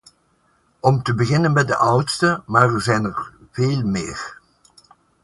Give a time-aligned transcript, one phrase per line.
[0.79, 4.39] Om te beginnen met de oudste, maar er zijn er veel meer.